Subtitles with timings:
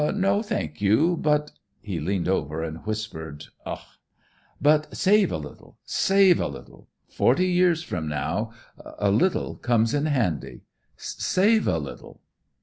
[0.15, 3.83] "'No, thank you, but' he leaned over and whispered, ugh!
[4.59, 6.87] 'but save a little, save a little.
[7.07, 8.51] Forty years from now
[8.97, 10.61] a little comes in handy.
[10.97, 12.19] Save a little.'